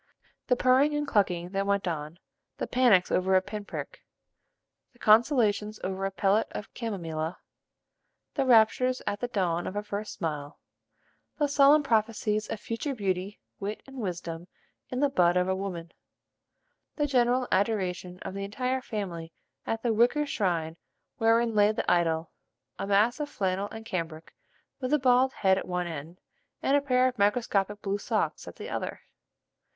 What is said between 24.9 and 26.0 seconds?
a bald head at one